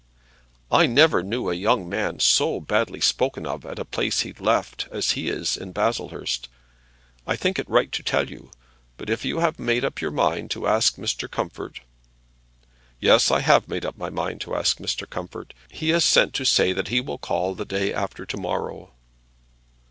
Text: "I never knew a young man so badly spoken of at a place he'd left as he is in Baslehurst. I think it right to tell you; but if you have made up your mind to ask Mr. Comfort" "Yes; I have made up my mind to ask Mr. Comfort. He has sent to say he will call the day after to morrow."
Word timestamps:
"I 0.71 0.87
never 0.87 1.21
knew 1.21 1.47
a 1.47 1.53
young 1.53 1.87
man 1.87 2.19
so 2.19 2.59
badly 2.59 3.01
spoken 3.01 3.45
of 3.45 3.67
at 3.67 3.77
a 3.77 3.85
place 3.85 4.21
he'd 4.21 4.39
left 4.39 4.87
as 4.91 5.11
he 5.11 5.29
is 5.29 5.55
in 5.55 5.73
Baslehurst. 5.73 6.49
I 7.27 7.35
think 7.35 7.59
it 7.59 7.69
right 7.69 7.91
to 7.91 8.01
tell 8.01 8.27
you; 8.27 8.49
but 8.97 9.11
if 9.11 9.23
you 9.23 9.41
have 9.41 9.59
made 9.59 9.85
up 9.85 10.01
your 10.01 10.09
mind 10.09 10.49
to 10.57 10.65
ask 10.65 10.95
Mr. 10.95 11.29
Comfort" 11.29 11.81
"Yes; 12.99 13.29
I 13.29 13.41
have 13.41 13.67
made 13.67 13.85
up 13.85 13.95
my 13.95 14.09
mind 14.09 14.41
to 14.41 14.55
ask 14.55 14.79
Mr. 14.79 15.07
Comfort. 15.07 15.53
He 15.69 15.89
has 15.89 16.03
sent 16.03 16.33
to 16.33 16.45
say 16.45 16.73
he 16.87 16.99
will 16.99 17.19
call 17.19 17.53
the 17.53 17.63
day 17.63 17.93
after 17.93 18.25
to 18.25 18.37
morrow." 18.37 18.93